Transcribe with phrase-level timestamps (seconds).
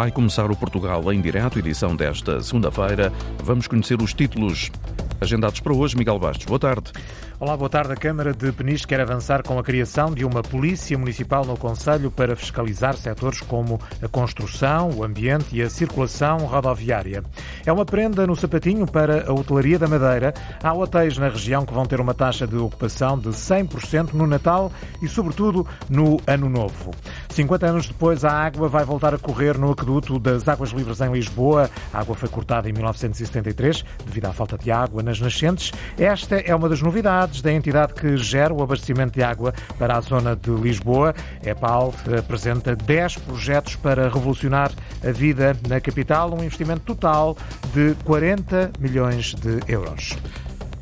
[0.00, 3.12] Vai começar o Portugal em direto, edição desta segunda-feira.
[3.44, 4.72] Vamos conhecer os títulos
[5.20, 5.94] agendados para hoje.
[5.94, 6.90] Miguel Bastos, boa tarde.
[7.38, 7.92] Olá, boa tarde.
[7.92, 12.10] A Câmara de Peniche quer avançar com a criação de uma polícia municipal no Conselho
[12.10, 17.24] para fiscalizar setores como a construção, o ambiente e a circulação rodoviária.
[17.64, 20.34] É uma prenda no sapatinho para a hotelaria da Madeira.
[20.62, 24.70] Há hotéis na região que vão ter uma taxa de ocupação de 100% no Natal
[25.00, 26.90] e, sobretudo, no Ano Novo.
[27.30, 31.12] 50 anos depois, a água vai voltar a correr no aqueduto das Águas Livres em
[31.12, 31.70] Lisboa.
[31.92, 35.72] A água foi cortada em 1973 devido à falta de água nas nascentes.
[35.96, 40.00] Esta é uma das novidades da entidade que gera o abastecimento de água para a
[40.00, 41.14] zona de Lisboa.
[41.44, 44.72] EPAL apresenta 10 projetos para revolucionar
[45.06, 47.36] a vida na capital, um investimento total
[47.72, 50.16] de 40 milhões de euros.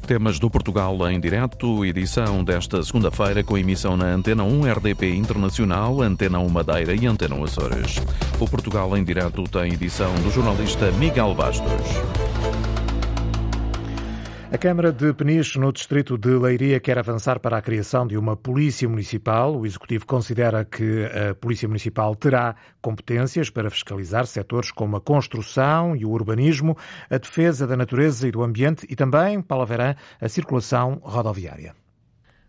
[0.08, 6.00] Temas do Portugal em direto, edição desta segunda-feira com emissão na Antena 1 RDP Internacional,
[6.00, 7.96] Antena 1 Madeira e Antena 1 Açores.
[8.40, 12.47] O Portugal em direto tem edição do jornalista Miguel Bastos.
[14.50, 18.34] A Câmara de Peniche, no distrito de Leiria, quer avançar para a criação de uma
[18.34, 19.54] polícia municipal.
[19.54, 25.94] O Executivo considera que a Polícia Municipal terá competências para fiscalizar setores como a construção
[25.94, 26.78] e o urbanismo,
[27.10, 31.74] a defesa da natureza e do ambiente e também, Paula Verã, a circulação rodoviária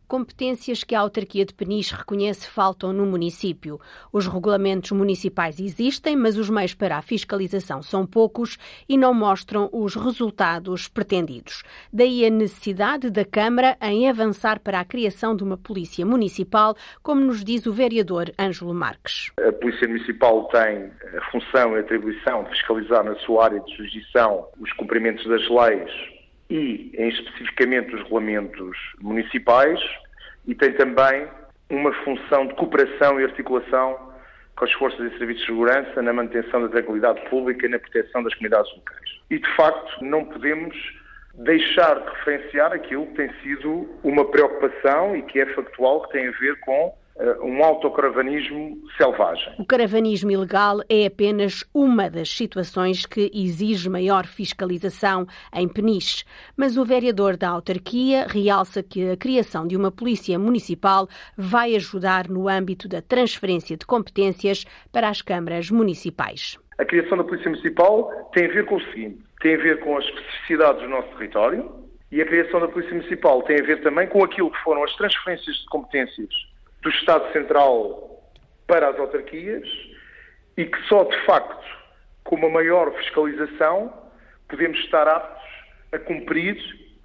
[0.10, 3.80] competências que a autarquia de Peniche reconhece faltam no município.
[4.12, 8.58] Os regulamentos municipais existem, mas os meios para a fiscalização são poucos
[8.90, 11.62] e não mostram os resultados pretendidos.
[11.94, 17.22] Daí a necessidade da Câmara em avançar para a criação de uma polícia municipal, como
[17.22, 19.32] nos diz o vereador Ângelo Marques.
[19.48, 24.48] A polícia municipal tem a função e atribuição de fiscalizar na sua área de jurisdição
[24.60, 26.19] os cumprimentos das leis
[26.50, 29.80] e, em especificamente, os regulamentos municipais
[30.48, 31.28] e tem também
[31.70, 34.10] uma função de cooperação e articulação
[34.56, 38.24] com as forças e serviços de segurança na manutenção da tranquilidade pública e na proteção
[38.24, 39.10] das comunidades locais.
[39.30, 40.76] E, de facto, não podemos
[41.36, 46.28] deixar de referenciar aquilo que tem sido uma preocupação e que é factual, que tem
[46.28, 46.94] a ver com
[47.42, 49.54] um autocaravanismo selvagem.
[49.58, 56.24] O caravanismo ilegal é apenas uma das situações que exige maior fiscalização em Peniche,
[56.56, 61.08] mas o vereador da autarquia realça que a criação de uma polícia municipal
[61.38, 66.58] vai ajudar no âmbito da transferência de competências para as câmaras municipais.
[66.78, 69.98] A criação da polícia municipal tem a ver com o seguinte, tem a ver com
[69.98, 71.70] as especificidades do nosso território
[72.10, 74.96] e a criação da polícia municipal tem a ver também com aquilo que foram as
[74.96, 76.49] transferências de competências
[76.82, 78.24] do Estado Central
[78.68, 79.68] para as autarquias
[80.58, 81.66] e que só de facto
[82.24, 83.94] com uma maior fiscalização
[84.48, 85.44] podemos estar aptos
[85.92, 86.58] a cumprir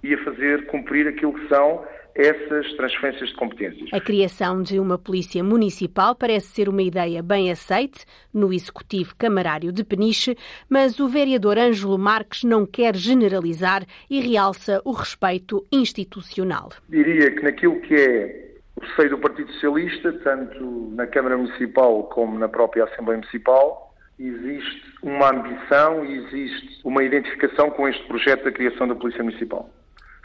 [0.03, 1.83] e a fazer cumprir aquilo que são
[2.15, 3.89] essas transferências de competências.
[3.91, 9.71] A criação de uma polícia municipal parece ser uma ideia bem aceite no Executivo Camarário
[9.73, 10.37] de Peniche,
[10.69, 16.69] mas o vereador Ângelo Marques não quer generalizar e realça o respeito institucional.
[16.87, 22.37] Diria que naquilo que é o seio do Partido Socialista, tanto na Câmara Municipal como
[22.37, 28.51] na própria Assembleia Municipal, existe uma ambição e existe uma identificação com este projeto da
[28.51, 29.69] criação da Polícia Municipal.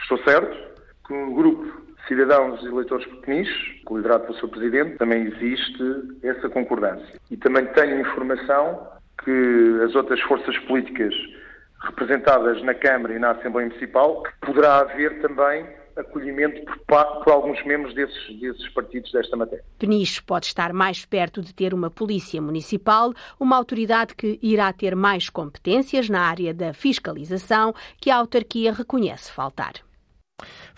[0.01, 0.57] Estou certo
[1.07, 3.49] que um grupo cidadãos e eleitores pequeninos,
[3.89, 7.21] liderado pelo seu Presidente, também existe essa concordância.
[7.31, 8.89] E também tenho informação
[9.25, 11.15] que as outras forças políticas
[11.83, 15.67] representadas na Câmara e na Assembleia Municipal, poderá haver também
[15.97, 19.65] acolhimento por, por, alguns membros desses, desses partidos desta matéria.
[19.79, 24.95] Peniche pode estar mais perto de ter uma polícia municipal, uma autoridade que irá ter
[24.95, 29.75] mais competências na área da fiscalização que a autarquia reconhece faltar.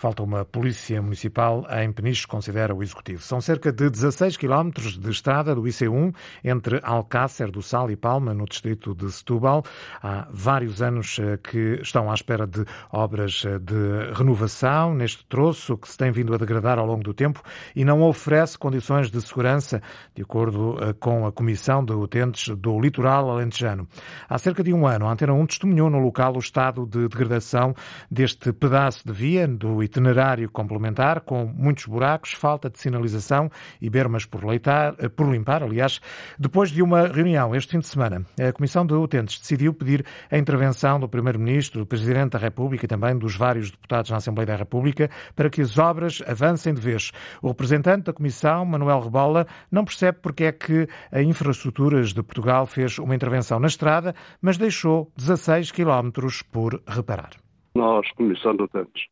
[0.03, 3.23] Falta uma polícia municipal em Peniche, considera o Executivo.
[3.23, 8.33] São cerca de 16 quilómetros de estrada do IC1 entre Alcácer do Sal e Palma,
[8.33, 9.63] no distrito de Setúbal.
[10.01, 15.77] Há vários anos eh, que estão à espera de obras eh, de renovação neste troço
[15.77, 17.41] que se tem vindo a degradar ao longo do tempo
[17.73, 19.81] e não oferece condições de segurança,
[20.13, 23.87] de acordo eh, com a Comissão de Utentes do Litoral Alentejano.
[24.27, 27.73] Há cerca de um ano, a Antena 1 testemunhou no local o estado de degradação
[28.11, 33.49] deste pedaço de via do itinerário complementar, com muitos buracos, falta de sinalização
[33.79, 35.63] e bermas por, leitar, eh, por limpar.
[35.63, 36.01] Aliás,
[36.37, 40.37] depois de uma reunião este fim de semana, a Comissão de Utentes decidiu pedir a
[40.37, 44.55] intervenção do Primeiro-Ministro, do Presidente da República e também dos vários deputados na Assembleia da
[44.55, 47.11] República para que as obras avancem de vez.
[47.41, 52.65] O representante da Comissão, Manuel Rebola, não percebe porque é que a Infraestruturas de Portugal
[52.65, 57.31] fez uma intervenção na estrada, mas deixou 16 quilómetros por reparar.
[57.75, 59.03] Nós, Comissão de Utentes,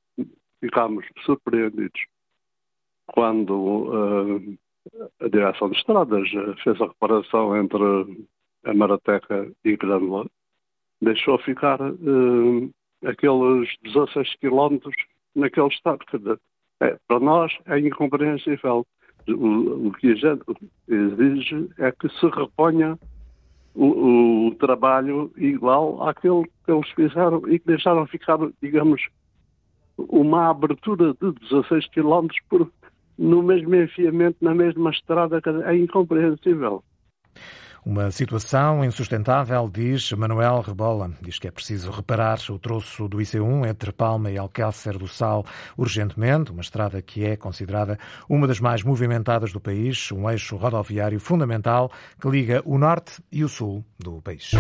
[0.62, 2.06] ficámos surpreendidos
[3.08, 4.58] quando uh,
[5.20, 6.30] a direção de estradas
[6.64, 7.84] fez a reparação entre
[8.64, 10.28] a Marateca e Grândola,
[11.02, 12.72] deixou ficar uh,
[13.06, 14.96] aqueles 16 quilómetros
[15.36, 16.06] naquele estado.
[16.80, 18.86] É, para nós é incompreensível.
[19.28, 20.44] O, o, que a gente
[20.88, 22.98] exige é que se reponha
[23.76, 29.00] o, o, trabalho igual àquele que eles fizeram e que deixaram ficar, digamos,
[29.98, 32.72] uma abertura de 16 quilómetros por,
[33.18, 35.42] no mesmo enfiamento, na mesma estrada.
[35.66, 36.84] É incompreensível.
[37.84, 41.12] Uma situação insustentável, diz Manuel Rebola.
[41.20, 45.44] Diz que é preciso reparar o troço do IC1 entre Palma e Alcácer do Sal
[45.76, 47.98] urgentemente, uma estrada que é considerada
[48.30, 51.92] uma das mais movimentadas do país, um eixo rodoviário fundamental
[52.22, 54.52] que liga o norte e o sul do país.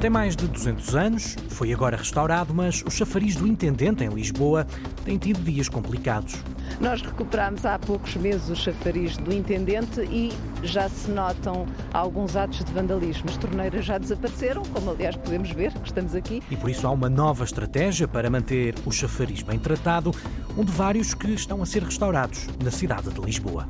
[0.00, 4.66] Tem mais de 200 anos, foi agora restaurado, mas o chafariz do Intendente em Lisboa
[5.04, 6.36] tem tido dias complicados.
[6.78, 10.32] Nós recuperámos há poucos meses o chafariz do Intendente e
[10.62, 13.30] já se notam alguns atos de vandalismo.
[13.30, 16.42] As torneiras já desapareceram, como aliás podemos ver, que estamos aqui.
[16.50, 20.14] E por isso há uma nova estratégia para manter o chafariz bem tratado,
[20.58, 23.66] um de vários que estão a ser restaurados na cidade de Lisboa.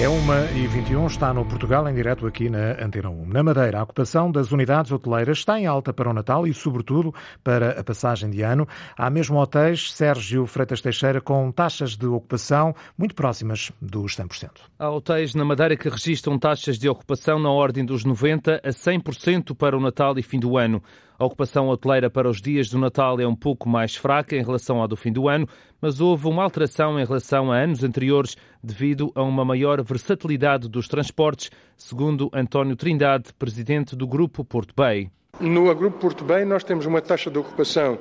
[0.00, 3.26] É uma e 21 está no Portugal em direto aqui na Antena 1.
[3.26, 7.14] Na Madeira, a ocupação das unidades hoteleiras está em alta para o Natal e, sobretudo,
[7.44, 8.66] para a passagem de ano.
[8.96, 14.50] Há mesmo hotéis, Sérgio Freitas Teixeira, com taxas de ocupação muito próximas dos 100%.
[14.78, 19.54] Há hotéis na Madeira que registram taxas de ocupação na ordem dos 90% a 100%
[19.54, 20.82] para o Natal e fim do ano.
[21.18, 24.82] A ocupação hoteleira para os dias do Natal é um pouco mais fraca em relação
[24.82, 25.46] à do fim do ano,
[25.82, 30.86] mas houve uma alteração em relação a anos anteriores devido a uma maior versatilidade dos
[30.86, 35.10] transportes, segundo António Trindade, presidente do Grupo Porto Bay.
[35.40, 37.98] No Grupo Porto Bay nós temos uma taxa de ocupação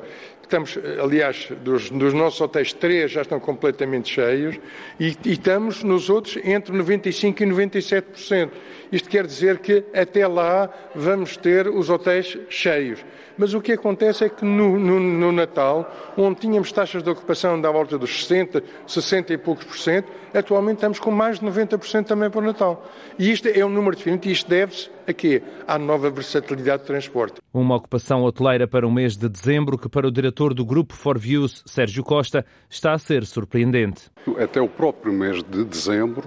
[0.51, 4.60] estamos, aliás, dos, dos, nossos hotéis, três já estão completamente cheios
[5.00, 8.50] e, e, estamos nos outros entre 95% e 97%.
[8.92, 13.00] Isto quer dizer que até lá vamos ter os hotéis cheios.
[13.38, 17.60] Mas o que acontece é que no, no, no Natal, onde tínhamos taxas de ocupação
[17.60, 22.06] da volta dos 60, 60 e poucos por cento, atualmente estamos com mais de 90%
[22.06, 22.86] também para o Natal.
[23.18, 25.42] E isto é um número diferente e isto deve-se a quê?
[25.66, 27.20] À nova versatilidade de transporte.
[27.53, 31.18] Uma ocupação hoteleira para o mês de dezembro que para o diretor do Grupo For
[31.18, 34.09] Views, Sérgio Costa, está a ser surpreendente.
[34.38, 36.23] Até o próprio mês de dezembro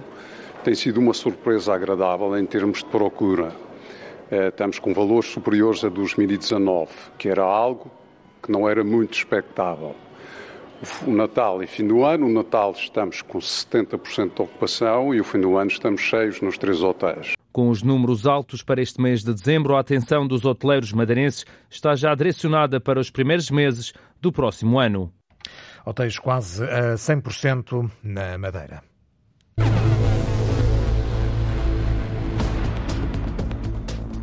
[0.63, 3.51] tem sido uma surpresa agradável em termos de procura.
[4.31, 7.91] Eh, estamos com valores superiores a 2019, que era algo
[8.41, 9.95] que não era muito expectável.
[11.05, 15.23] O Natal e fim do ano, o Natal estamos com 70% de ocupação e o
[15.23, 17.34] fim do ano estamos cheios nos três hotéis.
[17.55, 21.95] Com os números altos para este mês de dezembro, a atenção dos hoteleiros madeirenses está
[21.95, 25.09] já direcionada para os primeiros meses do próximo ano.
[25.85, 28.83] Hotéis quase a 100% na Madeira.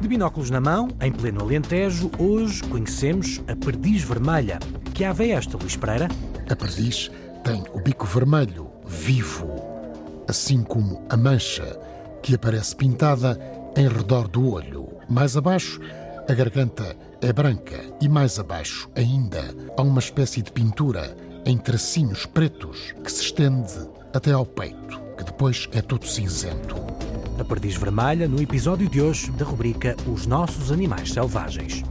[0.02, 4.58] De binóculos na mão, em pleno Alentejo, hoje conhecemos a perdiz vermelha.
[4.93, 6.08] Que ave é esta, Luís Pereira?
[6.50, 7.11] A perdiz
[7.43, 9.49] tem o bico vermelho, vivo,
[10.29, 11.91] assim como a mancha
[12.22, 13.38] que aparece pintada
[13.76, 14.88] em redor do olho.
[15.08, 15.80] Mais abaixo,
[16.28, 19.42] a garganta é branca e mais abaixo ainda
[19.76, 25.24] há uma espécie de pintura em tracinhos pretos que se estende até ao peito, que
[25.24, 26.76] depois é todo cinzento.
[27.38, 31.82] A perdiz vermelha no episódio de hoje da rubrica Os Nossos Animais Selvagens.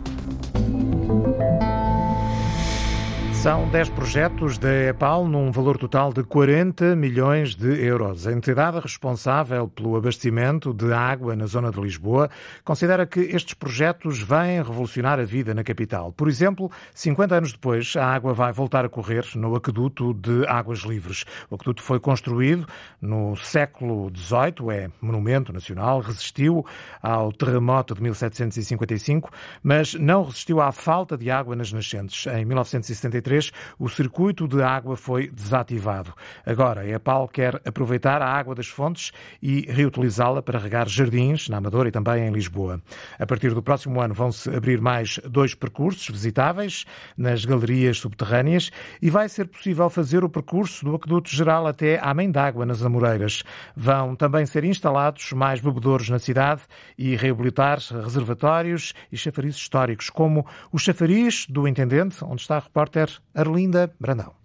[3.41, 8.27] São 10 projetos da EPAL num valor total de 40 milhões de euros.
[8.27, 12.29] A entidade responsável pelo abastecimento de água na zona de Lisboa
[12.63, 16.11] considera que estes projetos vêm revolucionar a vida na capital.
[16.11, 20.81] Por exemplo, 50 anos depois, a água vai voltar a correr no aqueduto de Águas
[20.81, 21.25] Livres.
[21.49, 22.67] O aqueduto foi construído
[23.01, 26.63] no século XVIII, é monumento nacional, resistiu
[27.01, 29.31] ao terremoto de 1755,
[29.63, 32.27] mas não resistiu à falta de água nas nascentes.
[32.27, 36.13] Em 1973, 2023, o circuito de água foi desativado.
[36.45, 39.11] Agora, a EPAL quer aproveitar a água das fontes
[39.41, 42.81] e reutilizá-la para regar jardins na Amadora e também em Lisboa.
[43.17, 46.85] A partir do próximo ano vão-se abrir mais dois percursos visitáveis
[47.17, 48.71] nas galerias subterrâneas
[49.01, 52.83] e vai ser possível fazer o percurso do aqueduto geral até à Mãe d'Água, nas
[52.83, 53.43] Amoreiras.
[53.75, 56.61] Vão também ser instalados mais bebedouros na cidade
[56.97, 63.20] e reabilitar reservatórios e chafarizes históricos, como o chafariz do Intendente, onde está a repórter
[63.33, 64.40] Arlinda Brandão.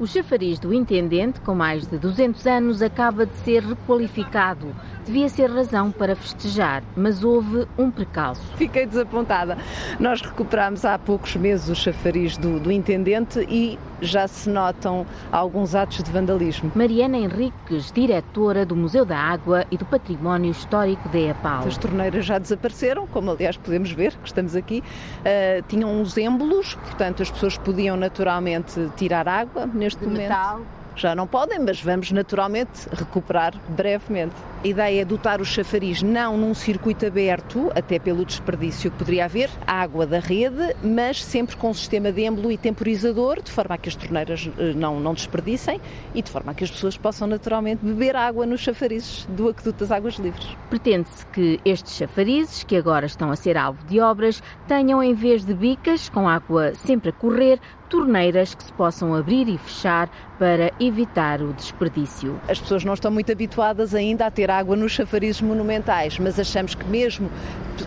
[0.00, 4.72] O chafariz do intendente, com mais de 200 anos, acaba de ser requalificado.
[5.04, 8.42] Devia ser razão para festejar, mas houve um precalço.
[8.56, 9.58] Fiquei desapontada.
[9.98, 15.74] Nós recuperámos há poucos meses o chafariz do, do intendente e já se notam alguns
[15.74, 16.70] atos de vandalismo.
[16.74, 21.66] Mariana Henriques, diretora do Museu da Água e do Património Histórico de EAPAL.
[21.66, 24.82] As torneiras já desapareceram, como aliás podemos ver, que estamos aqui.
[25.20, 30.28] Uh, tinham uns êmbolos, portanto as pessoas podiam naturalmente tirar água neste de momento.
[30.28, 30.60] Metal
[30.98, 34.34] já não podem, mas vamos naturalmente recuperar brevemente.
[34.64, 39.24] A ideia é dotar o chafariz não num circuito aberto, até pelo desperdício que poderia
[39.26, 43.76] haver, água da rede, mas sempre com um sistema de êmbolo e temporizador, de forma
[43.76, 45.80] a que as torneiras eh, não, não desperdicem
[46.12, 49.78] e de forma a que as pessoas possam naturalmente beber água nos chafarizes do Aqueduto
[49.78, 50.48] das Águas Livres.
[50.68, 55.44] Pretende-se que estes chafarizes, que agora estão a ser alvo de obras, tenham em vez
[55.44, 60.72] de bicas com água sempre a correr, torneiras que se possam abrir e fechar para
[60.78, 62.40] evitar o desperdício.
[62.48, 66.74] As pessoas não estão muito habituadas ainda a ter água nos chafarizes monumentais, mas achamos
[66.74, 67.30] que mesmo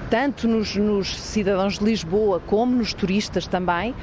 [0.09, 3.93] tanto nos, nos cidadãos de Lisboa como nos turistas também,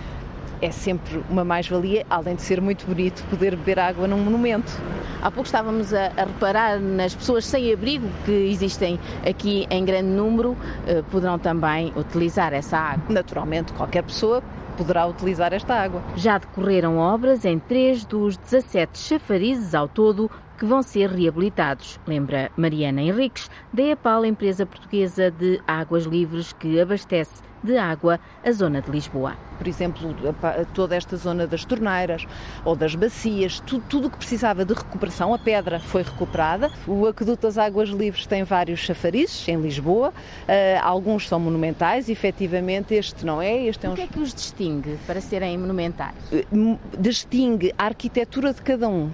[0.60, 4.72] é sempre uma mais-valia, além de ser muito bonito poder beber água num monumento.
[5.22, 10.08] Há pouco estávamos a, a, reparar nas pessoas sem abrigo que existem aqui em grande
[10.08, 13.04] número, eh, poderão também utilizar essa água.
[13.08, 14.42] Naturalmente, qualquer pessoa
[14.78, 16.00] poderá utilizar esta água.
[16.16, 22.50] Já decorreram obras em três dos 17 chafarizes ao todo que vão ser reabilitados, lembra
[22.56, 28.80] Mariana Henriques, da EPAL, empresa portuguesa de águas livres que abastece de água a zona
[28.80, 29.36] de Lisboa.
[29.56, 30.14] Por exemplo,
[30.72, 32.26] toda esta zona das torneiras
[32.64, 36.70] ou das bacias, tudo o que precisava de recuperação, a pedra foi recuperada.
[36.86, 42.94] O Aqueduto das Águas Livres tem vários chafarizes em Lisboa, uh, alguns são monumentais, efetivamente
[42.94, 43.64] este não é.
[43.64, 43.92] Este é um...
[43.92, 46.14] O que é que os distingue para serem monumentais?
[46.32, 49.10] Uh, distingue a arquitetura de cada um.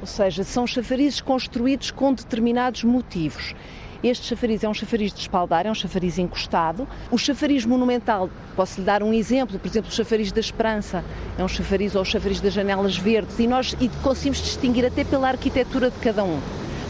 [0.00, 3.54] Ou seja, são chafarizes construídos com determinados motivos.
[4.02, 6.88] Este chafariz é um chafariz de espaldar, é um chafariz encostado.
[7.10, 11.04] O chafariz monumental, posso lhe dar um exemplo, por exemplo, o chafariz da Esperança,
[11.38, 15.04] é um chafariz ou o chafariz das janelas verdes, e nós e conseguimos distinguir até
[15.04, 16.40] pela arquitetura de cada um.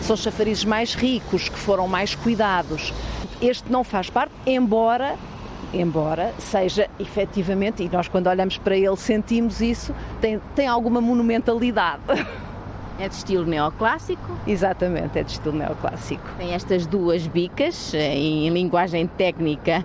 [0.03, 2.95] São chafarizes mais ricos, que foram mais cuidados.
[3.43, 5.17] Este não faz parte, embora
[5.73, 12.03] embora seja efetivamente, e nós quando olhamos para ele sentimos isso, tem, tem alguma monumentalidade.
[13.01, 14.23] É de estilo neoclássico?
[14.47, 16.23] Exatamente, é de estilo neoclássico.
[16.37, 19.83] Tem estas duas bicas, eh, em linguagem técnica,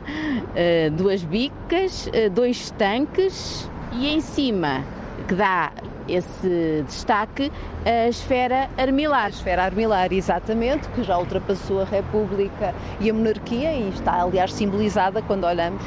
[0.54, 4.84] eh, duas bicas, eh, dois tanques e em cima,
[5.30, 5.72] que dá
[6.10, 7.50] esse destaque,
[7.86, 9.28] a esfera armilar.
[9.28, 14.54] A esfera armilar, exatamente, que já ultrapassou a República e a monarquia e está, aliás,
[14.54, 15.82] simbolizada quando olhamos,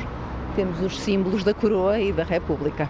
[0.57, 2.89] temos os símbolos da coroa e da República.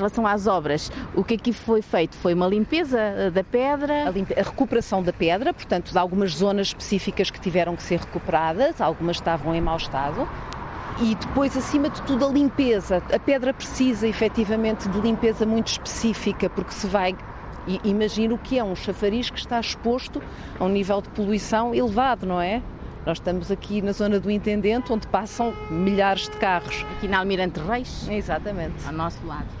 [0.00, 2.16] Em relação às obras, o que aqui foi feito?
[2.16, 4.08] Foi uma limpeza eh, da pedra?
[4.08, 4.32] A, limpe...
[4.32, 9.16] a, recuperação da pedra, portanto, de algumas zonas específicas que tiveram que ser recuperadas, algumas
[9.16, 10.26] estavam em mau estado.
[11.02, 13.02] E depois, acima de tudo, a limpeza.
[13.12, 17.14] A pedra precisa efetivamente de limpeza muito específica, porque se vai
[17.84, 20.22] imagina o que é um chafariz que está exposto
[20.58, 22.62] a um nível de poluição elevado, não é?
[23.04, 26.86] Nós estamos aqui na zona do Intendente, onde passam milhares de carros.
[26.96, 28.08] Aqui na Almirante Reis?
[28.08, 28.86] Exatamente.
[28.86, 29.59] Ao nosso lado.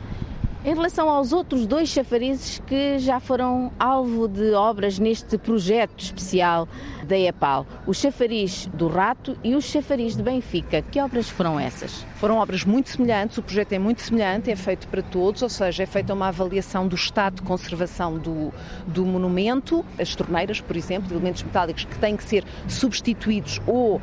[0.62, 6.68] Em relação aos outros dois chafarizes que já foram alvo de obras neste projeto especial
[7.10, 12.06] da EPAL, o chafariz do Rato e o chafariz de Benfica, que obras foram essas?
[12.14, 15.82] Foram obras muito semelhantes, o projeto é muito semelhante, é feito para todos, ou seja,
[15.82, 18.54] é feita uma avaliação do estado de conservação do,
[18.86, 24.00] do monumento, as torneiras, por exemplo, elementos metálicos que têm que ser substituídos ou uh,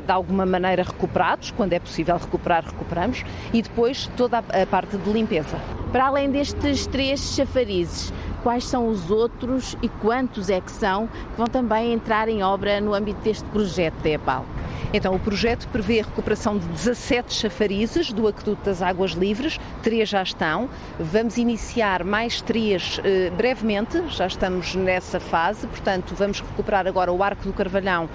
[0.00, 4.96] de alguma maneira recuperados, quando é possível recuperar, recuperamos, e depois toda a, a parte
[4.96, 5.58] de limpeza.
[5.90, 8.12] Para além destes três chafarizes,
[8.44, 12.80] quais são os outros e quantos é que são que vão também entrar em obra
[12.80, 14.44] no âmbito deste projeto da EPAL?
[14.92, 20.08] Então, o projeto prevê a recuperação de 17 chafarizes do Aqueduto das Águas Livres, três
[20.08, 20.70] já estão.
[21.00, 27.24] Vamos iniciar mais três eh, brevemente, já estamos nessa fase, portanto, vamos recuperar agora o
[27.24, 28.08] Arco do Carvalhão,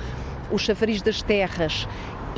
[0.49, 1.85] o Chafariz das Terras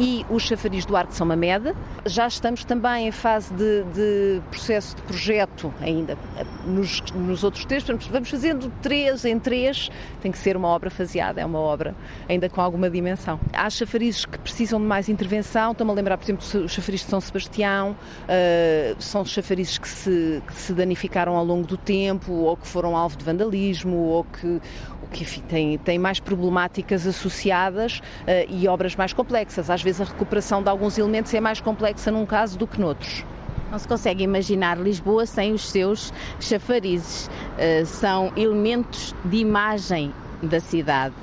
[0.01, 1.75] e o chafariz do Arco de São Mamede.
[2.07, 6.17] Já estamos também em fase de, de processo de projeto ainda
[6.65, 11.39] nos, nos outros três, vamos fazendo três em três, tem que ser uma obra faseada,
[11.39, 11.95] é uma obra
[12.27, 13.39] ainda com alguma dimensão.
[13.53, 17.07] Há chafarizes que precisam de mais intervenção, estou-me a lembrar, por exemplo, o chafariz de
[17.07, 22.57] São Sebastião, uh, são chafarizes que se, que se danificaram ao longo do tempo, ou
[22.57, 24.59] que foram alvo de vandalismo, ou que
[25.11, 29.69] que enfim, tem, tem mais problemáticas associadas uh, e obras mais complexas.
[29.69, 33.25] Às vezes a recuperação de alguns elementos é mais complexa num caso do que noutros.
[33.71, 37.27] Não se consegue imaginar Lisboa sem os seus chafarizes.
[37.27, 41.15] Uh, são elementos de imagem da cidade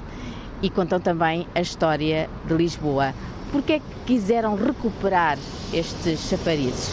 [0.62, 3.14] e contam também a história de Lisboa.
[3.50, 5.38] Por que é que quiseram recuperar
[5.72, 6.90] estes chafarizes?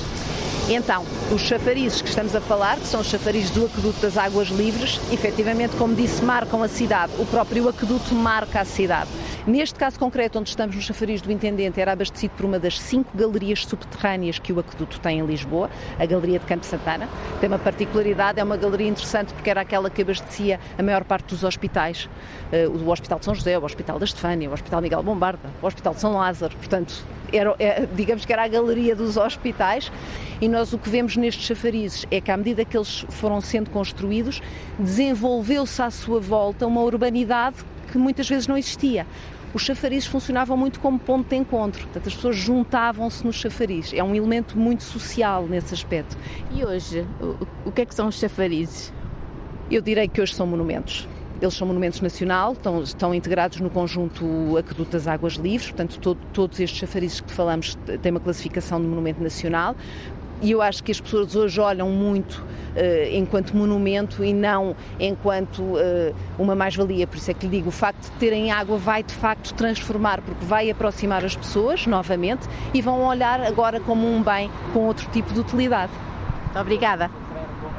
[0.69, 4.47] Então, os chafarizes que estamos a falar, que são os chafarizes do aqueduto das Águas
[4.47, 7.11] Livres, efetivamente, como disse, marcam a cidade.
[7.19, 9.09] O próprio aqueduto marca a cidade.
[9.47, 13.15] Neste caso concreto, onde estamos no chafariz do Intendente, era abastecido por uma das cinco
[13.15, 17.07] galerias subterrâneas que o aqueduto tem em Lisboa, a Galeria de Campo Santana.
[17.39, 21.27] Tem uma particularidade, é uma galeria interessante porque era aquela que abastecia a maior parte
[21.27, 22.09] dos hospitais.
[22.51, 25.67] Uh, o Hospital de São José, o Hospital da Estefânia, o Hospital Miguel Bombarda, o
[25.67, 26.55] Hospital de São Lázaro.
[26.57, 29.91] Portanto, era, é, digamos que era a galeria dos hospitais.
[30.41, 33.69] E nós o que vemos nestes chafarizes é que, à medida que eles foram sendo
[33.69, 34.41] construídos,
[34.77, 39.05] desenvolveu-se à sua volta uma urbanidade que muitas vezes não existia
[39.55, 43.93] os chafarizes funcionavam muito como ponto de encontro, portanto, as pessoas juntavam-se nos chafarizes.
[43.93, 46.17] É um elemento muito social nesse aspecto.
[46.51, 47.07] E hoje,
[47.65, 48.91] o, que é que são os chafarizes?
[49.71, 51.07] Eu direi que hoje são monumentos.
[51.41, 56.19] Eles são monumentos nacional, estão, estão integrados no conjunto Aqueduto das Águas Livres, portanto, todo,
[56.33, 59.73] todos estes chafarizes que falamos têm uma classificação de monumento nacional.
[60.41, 62.35] E eu acho que as pessoas hoje olham muito
[62.75, 67.07] uh, enquanto monumento e não enquanto uh, uma mais-valia.
[67.07, 70.21] Por isso é que lhe digo, o facto de terem água vai de facto transformar,
[70.21, 75.09] porque vai aproximar as pessoas novamente e vão olhar agora como um bem com outro
[75.11, 75.91] tipo de utilidade.
[76.55, 77.09] Obrigada.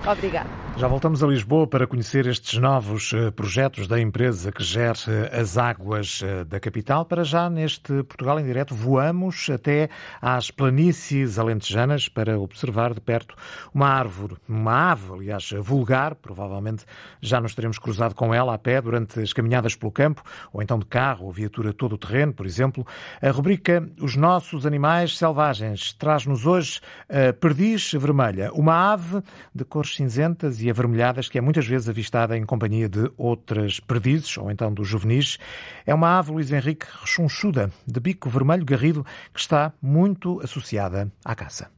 [0.06, 0.65] Obrigada.
[0.78, 5.40] Já voltamos a Lisboa para conhecer estes novos eh, projetos da empresa que gera eh,
[5.40, 7.06] as águas eh, da capital.
[7.06, 9.88] Para já, neste Portugal em Direto, voamos até
[10.21, 13.35] às planícies alentejanas para observar de perto
[13.73, 16.14] uma árvore, uma ave, aliás, vulgar.
[16.14, 16.85] Provavelmente
[17.23, 20.78] já nos teremos cruzado com ela a pé durante as caminhadas pelo campo, ou então
[20.78, 22.87] de carro ou viatura todo o terreno, por exemplo.
[23.23, 29.23] A rubrica Os Nossos Animais Selvagens traz-nos hoje a perdiz vermelha, uma ave
[29.54, 34.37] de cores cinzentas e avermelhadas, que é muitas vezes avistada em companhia de outras perdizes,
[34.38, 35.38] ou então dos juvenis.
[35.85, 41.35] É uma ave, Luís Henrique, rechonchuda, de bico vermelho garrido, que está muito associada à
[41.35, 41.70] caça.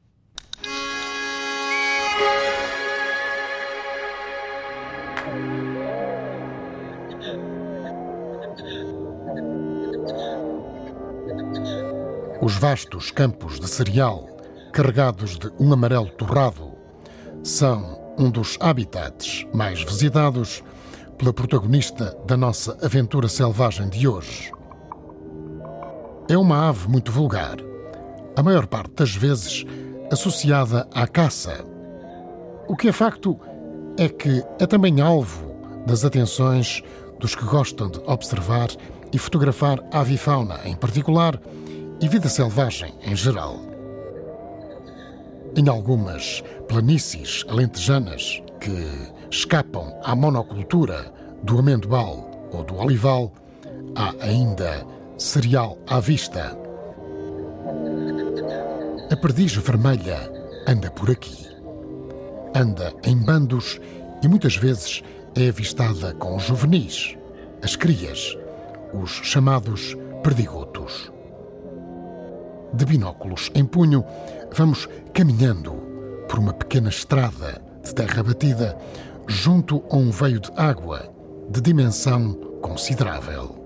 [12.41, 14.27] Os vastos campos de cereal,
[14.73, 16.73] carregados de um amarelo torrado,
[17.43, 20.63] são um dos habitats mais visitados
[21.17, 24.53] pela protagonista da nossa aventura selvagem de hoje.
[26.29, 27.57] É uma ave muito vulgar,
[28.37, 29.65] a maior parte das vezes
[30.11, 31.65] associada à caça.
[32.67, 33.39] O que é facto
[33.97, 35.49] é que é também alvo
[35.87, 36.83] das atenções
[37.19, 38.69] dos que gostam de observar
[39.13, 41.41] e fotografar avifauna em particular
[42.01, 43.68] e vida selvagem em geral.
[45.57, 48.73] Em algumas planícies alentejanas que
[49.31, 53.33] escapam à monocultura do amendoal ou do olival,
[53.95, 56.57] há ainda cereal à vista.
[59.11, 60.31] A perdiz vermelha
[60.67, 61.47] anda por aqui.
[62.55, 63.81] Anda em bandos
[64.23, 65.03] e muitas vezes
[65.35, 67.17] é avistada com os juvenis,
[67.63, 68.37] as crias,
[68.93, 71.13] os chamados perdigotos.
[72.73, 74.05] De binóculos em punho,
[74.55, 75.73] vamos caminhando
[76.29, 78.77] por uma pequena estrada de terra batida
[79.27, 81.09] junto a um veio de água
[81.51, 83.57] de dimensão considerável.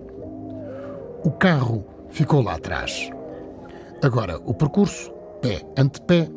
[1.24, 3.10] O carro ficou lá atrás.
[4.02, 6.28] Agora, o percurso, pé ante pé,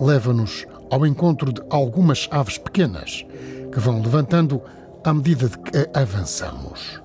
[0.00, 3.26] leva-nos ao encontro de algumas aves pequenas
[3.72, 4.62] que vão levantando
[5.04, 7.00] à medida de que avançamos.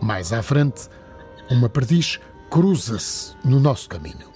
[0.00, 0.88] Mais à frente,
[1.50, 2.18] uma perdiz
[2.50, 4.30] cruza-se no nosso caminho.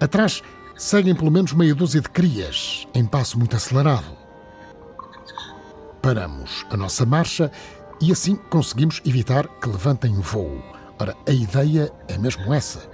[0.00, 0.42] Atrás
[0.76, 4.16] seguem pelo menos meia dúzia de crias, em passo muito acelerado.
[6.02, 7.50] Paramos a nossa marcha
[8.00, 10.60] e assim conseguimos evitar que levantem voo.
[10.98, 12.90] Ora, a ideia é mesmo essa.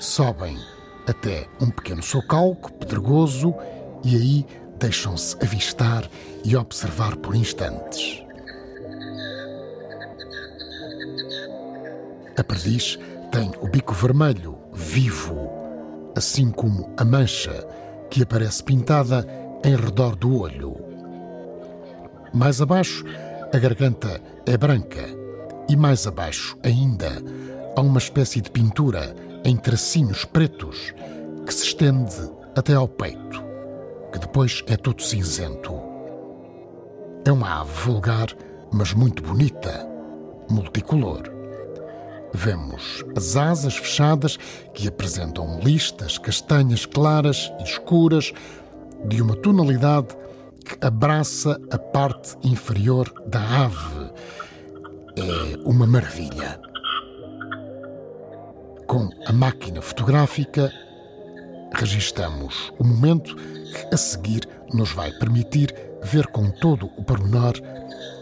[0.00, 0.58] Sobem
[1.06, 3.54] até um pequeno socalco pedregoso
[4.02, 4.46] e aí
[4.78, 6.08] deixam-se avistar
[6.44, 8.25] e observar por instantes.
[12.36, 12.98] A perdiz
[13.32, 15.50] tem o bico vermelho, vivo,
[16.14, 17.66] assim como a mancha
[18.10, 19.26] que aparece pintada
[19.64, 20.76] em redor do olho.
[22.34, 23.06] Mais abaixo,
[23.54, 25.02] a garganta é branca
[25.66, 27.22] e mais abaixo ainda
[27.74, 30.92] há uma espécie de pintura em tracinhos pretos
[31.46, 33.42] que se estende até ao peito,
[34.12, 35.72] que depois é todo cinzento.
[37.24, 38.28] É uma ave vulgar,
[38.70, 39.88] mas muito bonita,
[40.50, 41.35] multicolor
[42.36, 44.36] Vemos as asas fechadas
[44.74, 48.30] que apresentam listas castanhas claras e escuras
[49.06, 50.08] de uma tonalidade
[50.62, 54.12] que abraça a parte inferior da ave.
[55.16, 56.60] É uma maravilha.
[58.86, 60.70] Com a máquina fotográfica,
[61.74, 67.54] registamos o momento que a seguir nos vai permitir ver com todo o pormenor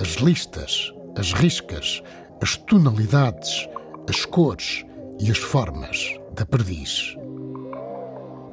[0.01, 2.01] as listas, as riscas,
[2.41, 3.69] as tonalidades,
[4.09, 4.85] as cores
[5.21, 7.17] e as formas da perdiz.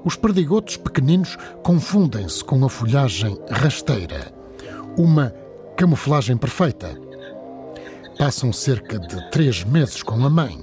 [0.03, 4.33] Os perdigotos pequeninos confundem-se com a folhagem rasteira,
[4.97, 5.33] uma
[5.77, 6.97] camuflagem perfeita.
[8.17, 10.57] Passam cerca de três meses com a mãe,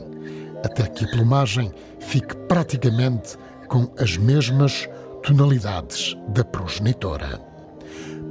[0.65, 3.37] até que a plumagem fique praticamente
[3.69, 4.89] com as mesmas
[5.23, 7.41] tonalidades da progenitora.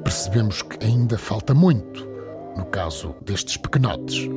[0.04, 2.08] Percebemos que ainda falta muito
[2.58, 4.28] no caso destes pequenotes.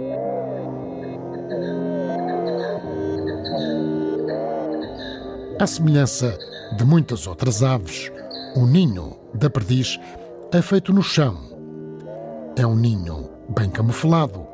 [5.58, 6.38] À semelhança
[6.76, 8.10] de muitas outras aves,
[8.56, 10.00] o ninho da perdiz
[10.52, 11.38] é feito no chão.
[12.56, 14.46] É um ninho bem camuflado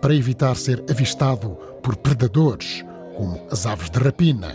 [0.00, 1.50] para evitar ser avistado
[1.82, 2.84] por predadores
[3.16, 4.52] como as aves de rapina,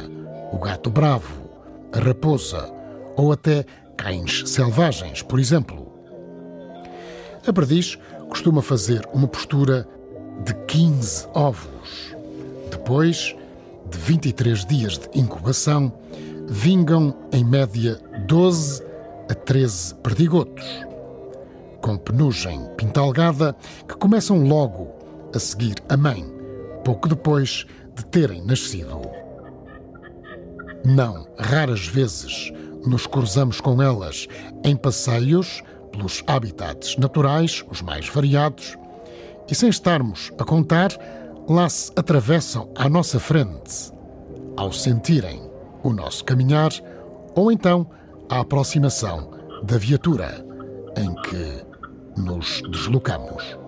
[0.51, 1.49] o gato bravo,
[1.91, 2.71] a raposa
[3.15, 3.65] ou até
[3.97, 5.91] cães selvagens, por exemplo.
[7.45, 7.97] A perdiz
[8.29, 9.87] costuma fazer uma postura
[10.43, 12.15] de 15 ovos.
[12.69, 13.35] Depois
[13.91, 15.91] de 23 dias de incubação,
[16.47, 18.82] vingam em média 12
[19.30, 20.65] a 13 perdigotos,
[21.82, 23.56] com penugem pintalgada
[23.88, 24.88] que começam logo
[25.36, 26.25] a seguir a mãe,
[26.86, 29.01] pouco depois de terem nascido.
[30.86, 32.51] Não raras vezes
[32.86, 34.27] nos cruzamos com elas
[34.63, 38.77] em passeios pelos habitats naturais, os mais variados,
[39.49, 40.89] e sem estarmos a contar,
[41.49, 43.91] lá se atravessam à nossa frente,
[44.58, 45.41] ao sentirem
[45.84, 46.71] o nosso caminhar
[47.36, 47.89] ou então
[48.30, 49.32] a aproximação
[49.63, 50.45] da viatura
[50.97, 51.65] em que
[52.17, 53.61] nos deslocamos.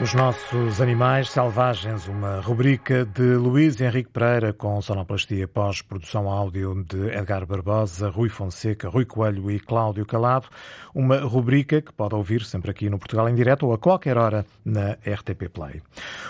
[0.00, 7.16] Os nossos animais selvagens, uma rubrica de Luís Henrique Pereira com sonoplastia pós-produção áudio de
[7.16, 10.48] Edgar Barbosa, Rui Fonseca, Rui Coelho e Cláudio Calado.
[10.92, 14.44] Uma rubrica que pode ouvir sempre aqui no Portugal em Direto ou a qualquer hora
[14.64, 15.80] na RTP Play.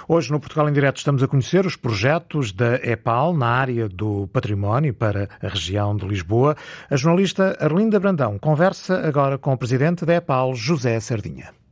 [0.06, 4.28] Hoje no Portugal em Direto estamos a conhecer os projetos da EPAL na área do
[4.28, 6.54] património para a região de Lisboa.
[6.90, 11.63] A jornalista Arlinda Brandão conversa agora com o presidente da EPAL, José Sardinha.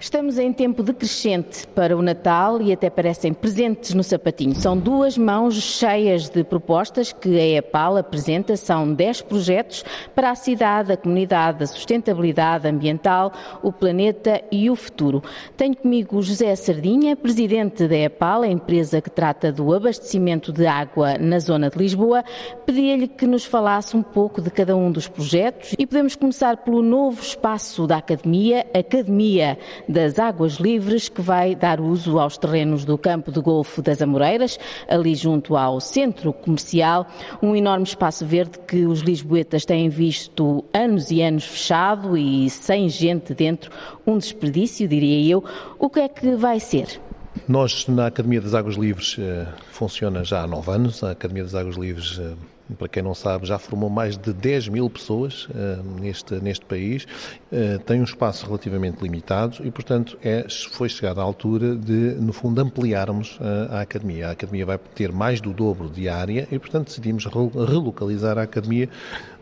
[0.00, 4.54] Estamos em tempo decrescente para o Natal e até parecem presentes no sapatinho.
[4.54, 8.56] São duas mãos cheias de propostas que a EPAL apresenta.
[8.56, 9.84] São 10 projetos
[10.14, 13.30] para a cidade, a comunidade, a sustentabilidade ambiental,
[13.62, 15.22] o planeta e o futuro.
[15.54, 21.18] Tenho comigo José Sardinha, presidente da EPAL, a empresa que trata do abastecimento de água
[21.18, 22.24] na zona de Lisboa.
[22.64, 26.80] Pedi-lhe que nos falasse um pouco de cada um dos projetos e podemos começar pelo
[26.80, 29.58] novo espaço da Academia, Academia
[29.90, 34.58] das Águas Livres, que vai dar uso aos terrenos do campo de golfo das Amoreiras,
[34.88, 37.06] ali junto ao centro comercial,
[37.42, 42.88] um enorme espaço verde que os lisboetas têm visto anos e anos fechado e sem
[42.88, 43.70] gente dentro,
[44.06, 45.44] um desperdício, diria eu.
[45.78, 47.00] O que é que vai ser?
[47.48, 51.02] Nós, na Academia das Águas Livres, eh, funciona já há nove anos.
[51.02, 52.34] A Academia das Águas Livres eh,
[52.76, 57.06] para quem não sabe, já formou mais de 10 mil pessoas uh, neste, neste país,
[57.52, 62.32] uh, tem um espaço relativamente limitado e, portanto, é, foi chegada a altura de, no
[62.32, 64.28] fundo, ampliarmos uh, a academia.
[64.28, 68.88] A academia vai ter mais do dobro de área e, portanto, decidimos relocalizar a academia,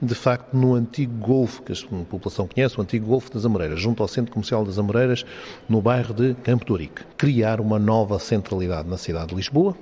[0.00, 4.02] de facto, no antigo Golfo, que a população conhece, o antigo Golfo das Amoreiras, junto
[4.02, 5.24] ao Centro Comercial das Amoreiras,
[5.68, 7.02] no bairro de Campo de Urique.
[7.16, 9.74] Criar uma nova centralidade na cidade de Lisboa,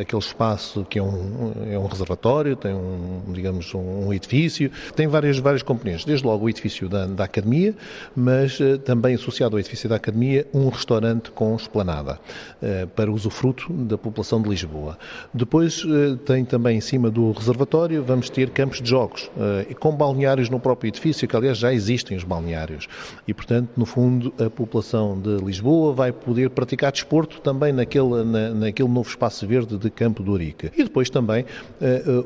[0.00, 5.38] aquele espaço que é um, é um reservatório, tem um digamos, um edifício, tem várias,
[5.38, 7.74] várias componentes, desde logo o edifício da, da Academia,
[8.14, 12.18] mas uh, também associado ao edifício da Academia, um restaurante com esplanada,
[12.62, 14.98] uh, para usufruto da população de Lisboa.
[15.32, 19.30] Depois uh, tem também em cima do reservatório, vamos ter campos de jogos,
[19.78, 22.88] com balneários no próprio edifício, que aliás já existem os balneários.
[23.26, 28.50] E, portanto, no fundo, a população de Lisboa vai poder praticar desporto também naquele, na,
[28.50, 30.70] naquele novo espaço verde de Campo do Urique.
[30.76, 31.44] E depois também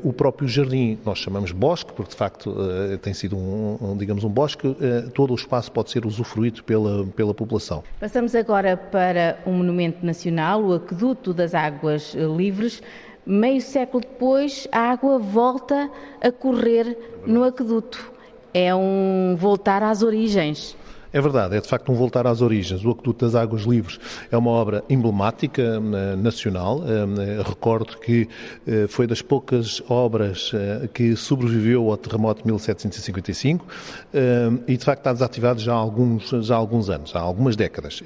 [0.03, 4.23] o próprio jardim, nós chamamos bosque, porque de facto uh, tem sido um, um, digamos,
[4.23, 4.75] um bosque, uh,
[5.13, 7.83] todo o espaço pode ser usufruído pela, pela população.
[7.99, 12.81] Passamos agora para um monumento nacional, o Aqueduto das Águas Livres.
[13.25, 15.89] Meio século depois, a água volta
[16.21, 18.11] a correr no aqueduto.
[18.53, 20.77] É um voltar às origens.
[21.15, 22.83] É verdade, é de facto um voltar às origens.
[22.83, 23.97] O Aqueduto das Águas Livres
[24.29, 26.83] é uma obra emblemática eh, nacional.
[26.85, 28.27] Eh, recordo que
[28.67, 30.51] eh, foi das poucas obras
[30.93, 33.65] que sobreviveu ao terremoto de 1755
[34.67, 38.03] e de facto está desativado já há alguns, já há alguns anos, há algumas décadas.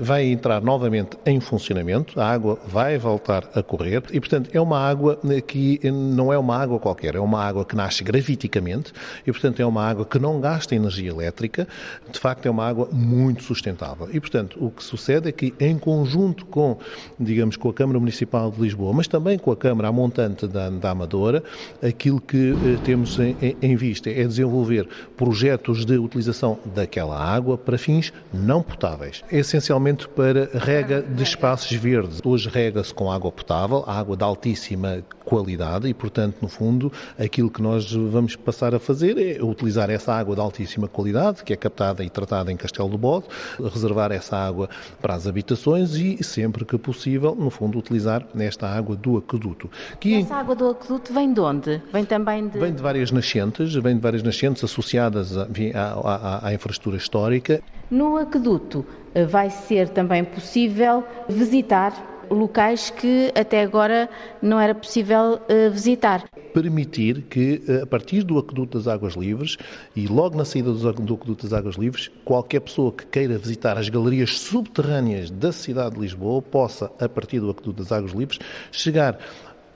[0.00, 4.78] Vai entrar novamente em funcionamento, a água vai voltar a correr e, portanto, é uma
[4.78, 8.92] água que não é uma água qualquer, é uma água que nasce graviticamente
[9.26, 11.68] e, portanto, é uma água que não gasta energia elétrica.
[12.10, 14.08] De facto, é uma água muito sustentável.
[14.12, 16.78] E, portanto, o que sucede é que, em conjunto com,
[17.18, 20.90] digamos, com a Câmara Municipal de Lisboa, mas também com a Câmara montante da, da
[20.90, 21.42] Amadora,
[21.82, 27.78] aquilo que eh, temos em, em vista é desenvolver projetos de utilização daquela água para
[27.78, 32.20] fins não potáveis, essencialmente para rega de espaços verdes.
[32.24, 37.60] Hoje rega-se com água potável, água de altíssima qualidade e, portanto, no fundo, aquilo que
[37.60, 42.02] nós vamos passar a fazer é utilizar essa água de altíssima qualidade, que é captada
[42.02, 43.26] e tratada em Castelo do Bode,
[43.74, 44.70] reservar essa água
[45.02, 49.70] para as habitações e, sempre que possível, no fundo, utilizar nesta água do aqueduto.
[50.00, 50.14] Que...
[50.14, 51.82] Essa água do aqueduto vem de onde?
[51.92, 52.58] Vem também de...
[52.58, 57.62] Vem de várias nascentes, vem de várias nascentes associadas à, à, à infraestrutura histórica.
[57.90, 64.08] No aqueduto eh, vai ser também possível visitar locais que até agora
[64.40, 66.24] não era possível uh, visitar.
[66.52, 69.56] Permitir que, eh, a partir do Aqueduto das Águas Livres
[69.94, 73.88] e logo na saída do Aqueduto das Águas Livres, qualquer pessoa que queira visitar as
[73.88, 78.38] galerias subterrâneas da cidade de Lisboa possa, a partir do Aqueduto das Águas Livres,
[78.72, 79.18] chegar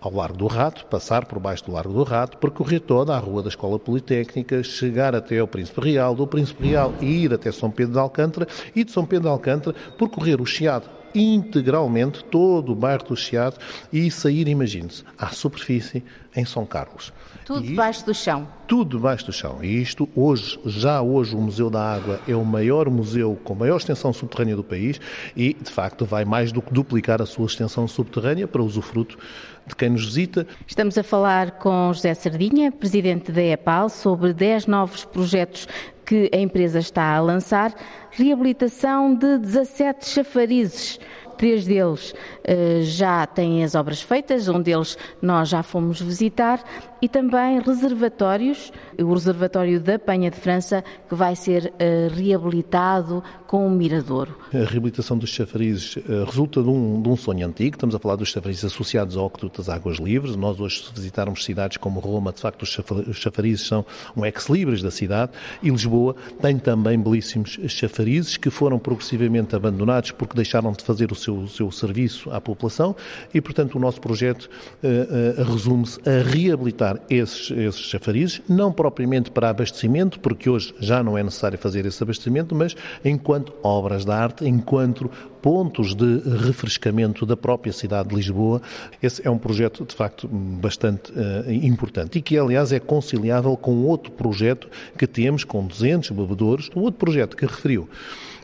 [0.03, 3.43] ao Largo do Rato, passar por baixo do Largo do Rato, percorrer toda a rua
[3.43, 7.93] da Escola Politécnica, chegar até ao Príncipe Real, do Príncipe Real ir até São Pedro
[7.93, 13.05] de Alcântara e de São Pedro de Alcântara percorrer o Chiado integralmente todo o bairro
[13.05, 13.57] do Chiado
[13.93, 16.03] e sair, imagine-se, à superfície
[16.35, 17.13] em São Carlos.
[17.45, 18.49] Tudo debaixo do chão.
[18.67, 19.59] Tudo debaixo do chão.
[19.63, 23.77] E isto, hoje, já hoje, o Museu da Água é o maior museu com maior
[23.77, 25.01] extensão subterrânea do país
[25.37, 29.19] e, de facto, vai mais do que duplicar a sua extensão subterrânea para usufruto
[29.67, 30.47] de quem nos visita.
[30.67, 35.69] Estamos a falar com José Sardinha, presidente da EPAL, sobre 10 novos projetos
[36.05, 37.75] que a empresa está a lançar.
[38.11, 40.99] Reabilitação de 17 chafarizes
[41.43, 46.63] Três deles uh, já têm as obras feitas, um deles nós já fomos visitar,
[47.03, 53.67] e também reservatórios, o reservatório da Penha de França, que vai ser uh, reabilitado com
[53.67, 54.37] um miradouro.
[54.55, 58.15] A reabilitação dos chafarizes uh, resulta de um, de um, sonho antigo, estamos a falar
[58.15, 60.37] dos chafarizes associados ao Aqueduto das Águas Livres.
[60.37, 63.85] Nós hoje, se visitarmos cidades como Roma, de facto, os chafarizes são
[64.17, 70.37] um ex-libris da cidade, e Lisboa tem também belíssimos chafarizes que foram progressivamente abandonados porque
[70.37, 72.95] deixaram de fazer o seu, o seu serviço à população
[73.35, 74.49] e, portanto, o nosso projeto
[74.85, 81.17] uh, resume-se a reabilitar esses, esses chafarizes, não propriamente para abastecimento, porque hoje já não
[81.17, 82.75] é necessário fazer esse abastecimento, mas
[83.05, 85.11] enquanto obras de arte, enquanto
[85.43, 88.63] pontos de refrescamento da própria cidade de Lisboa.
[89.03, 93.85] Esse é um projeto, de facto, bastante uh, importante e que, aliás, é conciliável com
[93.85, 97.89] outro projeto que temos, com 200 bebedouros, um outro projeto que referiu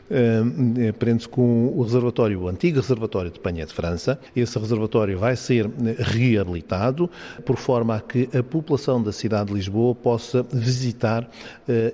[0.09, 4.19] uh, prende-se com o reservatório, o antigo reservatório de Panha de França.
[4.35, 7.09] Esse reservatório vai ser eh, reabilitado
[7.45, 11.27] por forma a que a população da cidade de Lisboa possa visitar uh,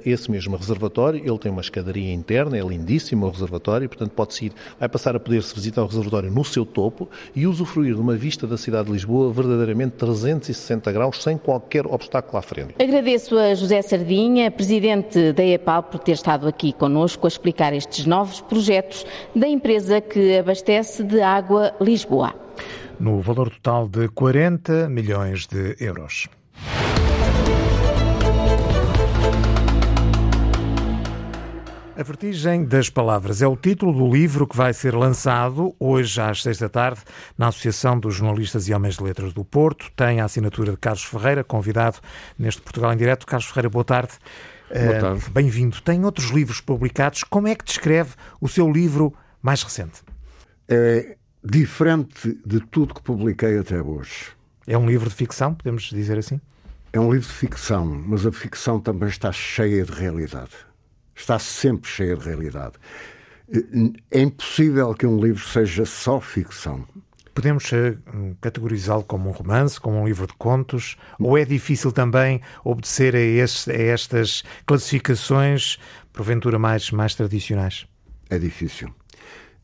[0.06, 1.22] esse mesmo reservatório.
[1.26, 5.20] Ele tem uma escadaria interna, é lindíssimo o reservatório, portanto pode-se ir, vai passar a
[5.20, 8.94] poder-se visitar o reservatório no seu topo e usufruir de uma vista da cidade de
[8.94, 12.76] Lisboa verdadeiramente 360 graus, sem qualquer obstáculo à frente.
[12.80, 18.05] Agradeço a José Sardinha, presidente da EPAL, por ter estado aqui connosco a explicar estes
[18.06, 22.34] novos projetos da empresa que abastece de água Lisboa.
[23.00, 26.30] No valor total de 40 milhões de euros.
[31.98, 36.44] A Vertigem das Palavras é o título do livro que vai ser lançado hoje às
[36.44, 37.00] seis da tarde
[37.38, 39.90] na Associação dos Jornalistas e Homens de Letras do Porto.
[39.96, 42.00] Tem a assinatura de Carlos Ferreira, convidado
[42.38, 43.26] neste Portugal em Direto.
[43.26, 44.12] Carlos Ferreira, boa tarde.
[44.70, 45.26] Boa tarde.
[45.26, 45.80] Uh, Bem-vindo.
[45.80, 47.24] Tem outros livros publicados.
[47.24, 50.02] Como é que descreve o seu livro mais recente?
[50.68, 54.34] É diferente de tudo que publiquei até hoje.
[54.68, 56.42] É um livro de ficção, podemos dizer assim?
[56.92, 60.52] É um livro de ficção, mas a ficção também está cheia de realidade.
[61.16, 62.74] Está sempre cheia de realidade.
[64.12, 66.86] É impossível que um livro seja só ficção.
[67.34, 67.98] Podemos eh,
[68.40, 70.96] categorizá-lo como um romance, como um livro de contos?
[71.20, 75.78] Ou é difícil também obedecer a, este, a estas classificações,
[76.14, 77.86] porventura mais, mais tradicionais?
[78.30, 78.90] É difícil.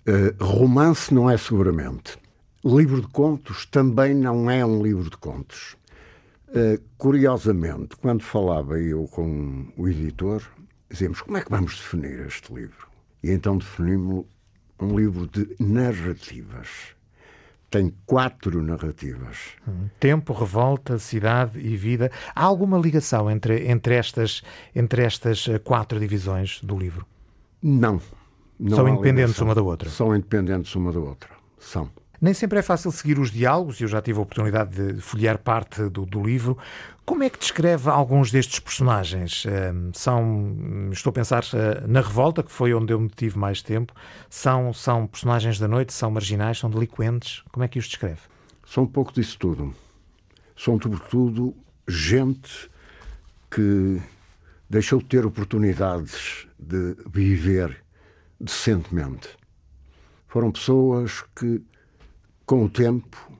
[0.07, 2.17] Uh, romance não é seguramente.
[2.63, 5.77] Livro de contos também não é um livro de contos.
[6.49, 10.43] Uh, curiosamente, quando falava eu com o editor,
[10.91, 12.88] dizemos como é que vamos definir este livro?
[13.23, 14.25] E então definimos
[14.80, 16.67] um livro de narrativas.
[17.69, 19.38] Tem quatro narrativas.
[19.97, 22.12] Tempo, revolta, cidade e vida.
[22.36, 24.43] Há alguma ligação entre, entre, estas,
[24.75, 27.06] entre estas eh, quatro divisões do livro?
[27.63, 28.01] Não.
[28.60, 29.47] não São independentes ligação.
[29.47, 29.89] uma da outra?
[29.89, 31.30] São independentes uma da outra.
[31.60, 31.89] São.
[32.21, 35.39] Nem sempre é fácil seguir os diálogos, e eu já tive a oportunidade de folhear
[35.39, 36.55] parte do, do livro.
[37.03, 39.43] Como é que descreve alguns destes personagens?
[39.93, 43.91] São, estou a pensar eh, na Revolta, que foi onde eu me tive mais tempo.
[44.29, 47.41] São, são personagens da noite, são marginais, são delinquentes.
[47.51, 48.21] Como é que os descreve?
[48.67, 49.73] São um pouco disso tudo.
[50.55, 51.55] São, sobretudo,
[51.88, 52.69] gente
[53.49, 53.99] que
[54.69, 57.84] deixou de ter oportunidades de viver
[58.39, 59.27] decentemente.
[60.27, 61.63] Foram pessoas que
[62.51, 63.31] com o tempo,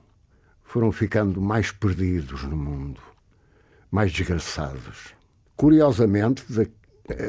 [0.63, 3.02] foram ficando mais perdidos no mundo,
[3.91, 5.13] mais desgraçados.
[5.58, 6.45] Curiosamente,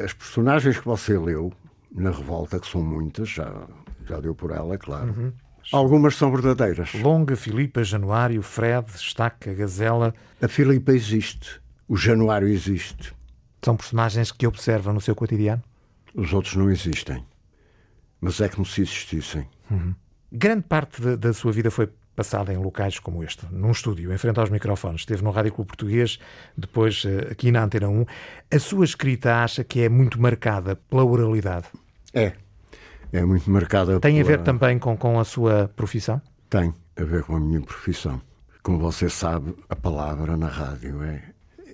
[0.01, 1.51] as personagens que você leu
[1.91, 3.67] na Revolta, que são muitas, já,
[4.05, 5.11] já deu por ela, claro.
[5.11, 5.33] Uhum.
[5.73, 6.93] Algumas são verdadeiras.
[6.93, 10.15] Longa, Filipa, Januário, Fred, Estaca, Gazela.
[10.41, 11.59] A Filipa existe.
[11.85, 13.13] O Januário existe.
[13.61, 15.61] São personagens que observa no seu cotidiano?
[16.15, 17.25] Os outros não existem.
[18.21, 19.45] Mas é como se existissem.
[19.69, 19.93] Uhum.
[20.35, 24.17] Grande parte da, da sua vida foi passada em locais como este, num estúdio, em
[24.17, 25.01] frente aos microfones.
[25.01, 26.19] Esteve no Rádio Clube Português,
[26.57, 28.05] depois eh, aqui na Antena 1.
[28.51, 31.67] A sua escrita acha que é muito marcada pela oralidade?
[32.11, 32.33] É.
[33.11, 34.25] É muito marcada Tem pela...
[34.25, 36.19] a ver também com, com a sua profissão?
[36.49, 38.19] Tem a ver com a minha profissão.
[38.63, 41.21] Como você sabe, a palavra na rádio é,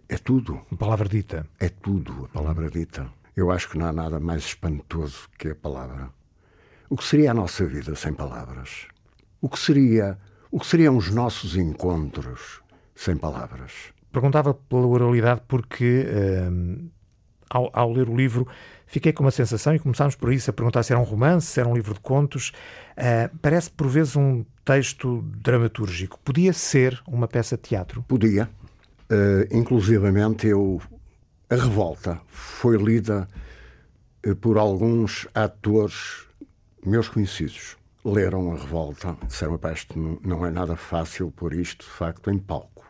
[0.09, 0.59] é tudo.
[0.69, 1.47] A palavra dita.
[1.61, 3.07] É tudo, a palavra dita.
[3.37, 6.09] Eu acho que não há nada mais espantoso que a palavra.
[6.89, 8.88] O que seria a nossa vida sem palavras?
[9.39, 10.17] O que seria,
[10.52, 12.62] o que seriam os nossos encontros
[12.95, 13.93] sem palavras?
[14.12, 16.08] Perguntava pela oralidade porque
[16.52, 16.89] hum,
[17.47, 18.47] ao, ao, ler o livro
[18.88, 21.60] fiquei com uma sensação e começámos por isso a perguntar se era um romance, se
[21.60, 22.52] era um livro de contos.
[22.97, 26.19] Uh, parece por vezes um texto dramatúrgico.
[26.25, 28.02] Podia ser uma peça de teatro?
[28.08, 28.49] Podia.
[29.12, 30.82] Uh, inclusivamente eu
[31.52, 33.28] a revolta foi lida
[34.25, 36.28] uh, por alguns atores
[36.85, 41.91] meus conhecidos leram a revolta, disseram: pá, isto não é nada fácil pôr isto, de
[41.91, 42.85] facto, em palco.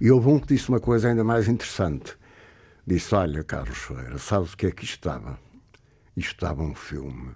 [0.00, 2.16] E houve um que disse uma coisa ainda mais interessante.
[2.86, 5.38] Disse: Olha, Carlos Ferreira, sabes o que é que isto estava?
[6.16, 7.32] Isto estava um filme.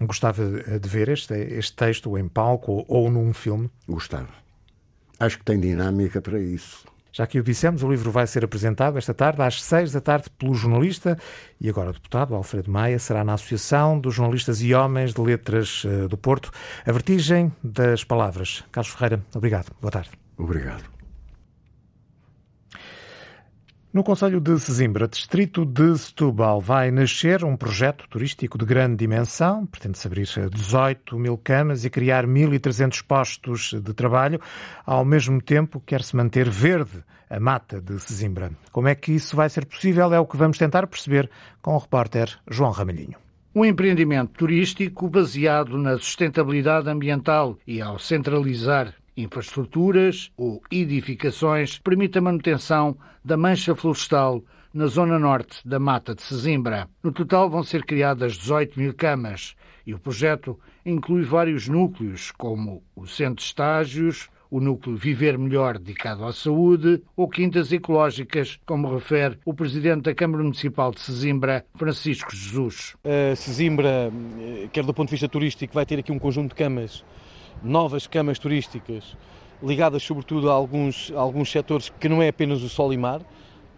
[0.00, 0.42] Gostava
[0.78, 3.70] de ver este, este texto em palco ou, ou num filme?
[3.86, 4.30] Gostava.
[5.18, 6.86] Acho que tem dinâmica para isso.
[7.12, 10.30] Já que o dissemos, o livro vai ser apresentado esta tarde, às seis da tarde,
[10.38, 11.18] pelo jornalista
[11.60, 12.98] e agora deputado Alfredo Maia.
[12.98, 16.50] Será na Associação dos Jornalistas e Homens de Letras eh, do Porto.
[16.86, 18.64] A vertigem das palavras.
[18.70, 19.72] Carlos Ferreira, obrigado.
[19.80, 20.10] Boa tarde.
[20.36, 20.99] Obrigado.
[23.92, 29.66] No Conselho de Sesimbra, distrito de Setúbal, vai nascer um projeto turístico de grande dimensão.
[29.66, 34.40] Pretende-se abrir 18 mil camas e criar 1.300 postos de trabalho.
[34.86, 38.52] Ao mesmo tempo, quer-se manter verde a mata de Sesimbra.
[38.70, 41.28] Como é que isso vai ser possível é o que vamos tentar perceber
[41.60, 43.18] com o repórter João Ramalhinho.
[43.52, 52.22] Um empreendimento turístico baseado na sustentabilidade ambiental e ao centralizar infraestruturas ou edificações permite a
[52.22, 54.42] manutenção da mancha florestal
[54.72, 56.88] na zona norte da Mata de Sesimbra.
[57.02, 62.82] No total vão ser criadas 18 mil camas e o projeto inclui vários núcleos, como
[62.94, 68.92] o Centro de Estágios, o núcleo Viver Melhor dedicado à saúde ou quintas ecológicas, como
[68.92, 72.96] refere o presidente da Câmara Municipal de Sesimbra, Francisco Jesus.
[73.04, 76.56] A Sesimbra, eh, quer do ponto de vista turístico, vai ter aqui um conjunto de
[76.56, 77.04] camas
[77.62, 79.16] novas camas turísticas
[79.62, 83.20] ligadas sobretudo a alguns, a alguns setores que não é apenas o sol e mar.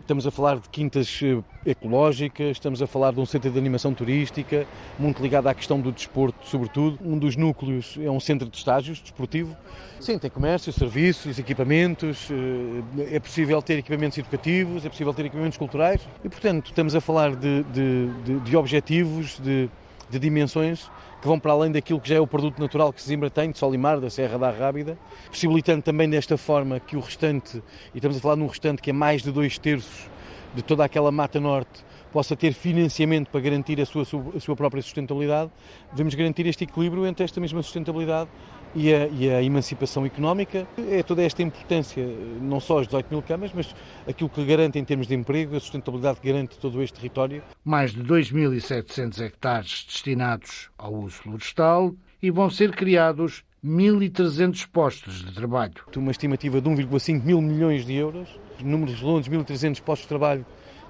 [0.00, 3.94] Estamos a falar de quintas eh, ecológicas, estamos a falar de um centro de animação
[3.94, 4.66] turística,
[4.98, 6.98] muito ligado à questão do desporto, sobretudo.
[7.04, 9.56] Um dos núcleos é um centro de estágios desportivo.
[10.00, 15.56] Sim, tem comércio, serviços, equipamentos, eh, é possível ter equipamentos educativos, é possível ter equipamentos
[15.56, 19.70] culturais e, portanto, estamos a falar de, de, de, de objetivos, de,
[20.12, 20.90] de dimensões
[21.22, 23.58] que vão para além daquilo que já é o produto natural que Zimbra tem, de
[23.58, 24.98] Solimar, da Serra da Rábida,
[25.30, 27.62] possibilitando também desta forma que o restante,
[27.94, 30.10] e estamos a falar num restante que é mais de dois terços
[30.54, 31.82] de toda aquela mata norte,
[32.12, 34.02] possa ter financiamento para garantir a sua,
[34.36, 35.50] a sua própria sustentabilidade,
[35.92, 38.28] devemos garantir este equilíbrio entre esta mesma sustentabilidade
[38.74, 40.66] e a, e a, emancipação económica.
[40.90, 42.04] É toda esta importância,
[42.40, 43.74] não só as 18 mil camas, mas
[44.06, 47.42] aquilo que garante em termos de emprego, a sustentabilidade que garante todo este território.
[47.64, 55.32] Mais de 2.700 hectares destinados ao uso florestal e vão ser criados 1.300 postos de
[55.32, 55.74] trabalho.
[55.96, 58.28] Uma estimativa de 1,5 mil milhões de euros,
[58.62, 60.44] números redondos, 1.300 postos de trabalho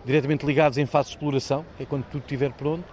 [0.05, 2.85] diretamente ligados em fase de exploração, é quando tudo estiver pronto.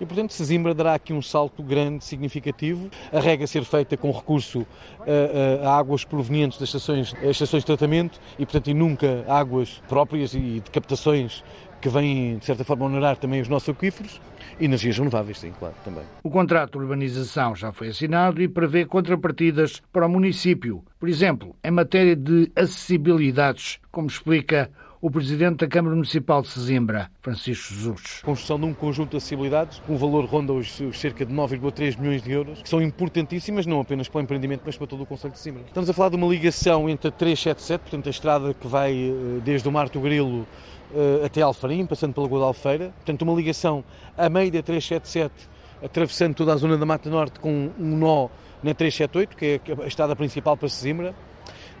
[0.00, 2.90] E, portanto, Sesimbra dará aqui um salto grande, significativo.
[3.12, 4.66] A rega ser feita com recurso
[5.00, 10.34] a, a, águas provenientes das estações, estações de tratamento e, portanto, e nunca águas próprias
[10.34, 11.44] e de captações
[11.80, 14.20] que vêm, de certa forma, honorar também os nossos aquíferos.
[14.60, 16.04] Energias renováveis, sim, claro, também.
[16.22, 20.84] O contrato de urbanização já foi assinado e prevê contrapartidas para o município.
[20.98, 24.70] Por exemplo, em matéria de acessibilidades, como explica
[25.02, 28.20] o Presidente da Câmara Municipal de Sesimbra, Francisco Jesus.
[28.22, 32.22] Construção de um conjunto de acessibilidades, com um valor ronda os cerca de 9,3 milhões
[32.22, 35.32] de euros, que são importantíssimas não apenas para o empreendimento, mas para todo o Conselho
[35.32, 35.64] de Sesimbra.
[35.66, 39.40] Estamos a falar de uma ligação entre a 377, portanto a estrada que vai eh,
[39.44, 40.46] desde o Marto Grilo
[40.94, 43.82] eh, até Alfarim, passando pela da Alfeira, portanto uma ligação
[44.16, 45.34] a meio da 377,
[45.82, 48.28] atravessando toda a zona da Mata Norte com um nó
[48.62, 51.12] na 378, que é a estrada principal para Sesimbra,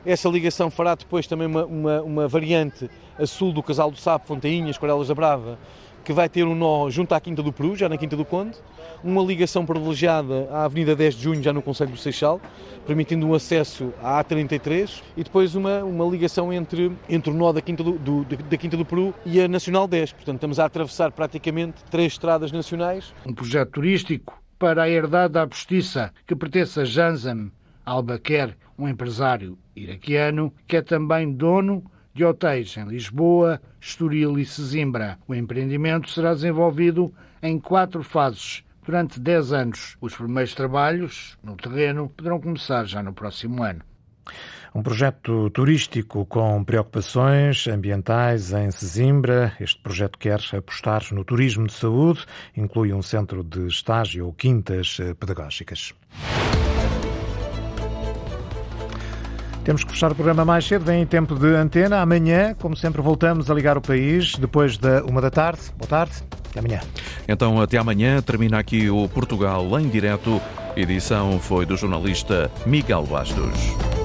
[0.04, 4.26] essa ligação fará depois também uma, uma, uma variante a sul do Casal do Sapo,
[4.26, 5.58] Fontainhas, Corelas da Brava,
[6.04, 8.58] que vai ter um nó junto à Quinta do Peru, já na Quinta do Conde,
[9.04, 12.40] uma ligação privilegiada à Avenida 10 de Junho, já no Conselho do Seixal,
[12.86, 17.60] permitindo um acesso à A33, e depois uma, uma ligação entre, entre o nó da
[17.60, 20.12] Quinta do, do, da Quinta do Peru e a Nacional 10.
[20.12, 23.14] Portanto, estamos a atravessar praticamente três estradas nacionais.
[23.24, 27.50] Um projeto turístico para a herdade da Postiça, que pertence a Janzam
[27.84, 35.18] Albaquer, um empresário iraquiano que é também dono de hotéis em Lisboa, Estoril e Sesimbra.
[35.26, 37.12] O empreendimento será desenvolvido
[37.42, 39.96] em quatro fases durante 10 anos.
[40.00, 43.82] Os primeiros trabalhos no terreno poderão começar já no próximo ano.
[44.74, 49.54] Um projeto turístico com preocupações ambientais em Sesimbra.
[49.60, 52.24] Este projeto quer apostar no turismo de saúde,
[52.56, 55.92] inclui um centro de estágio ou quintas pedagógicas.
[59.64, 62.00] Temos que fechar o programa mais cedo, vem em tempo de antena.
[62.00, 65.60] Amanhã, como sempre, voltamos a ligar o país depois da uma da tarde.
[65.78, 66.14] Boa tarde,
[66.50, 66.80] até amanhã.
[67.28, 68.20] Então, até amanhã.
[68.20, 70.40] Termina aqui o Portugal em direto.
[70.76, 74.01] Edição foi do jornalista Miguel Bastos.